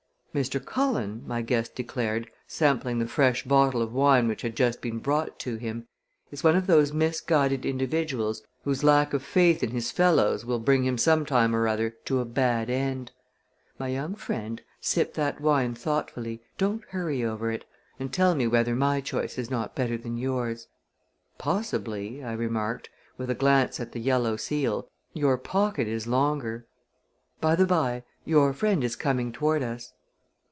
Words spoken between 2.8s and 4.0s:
the fresh bottle of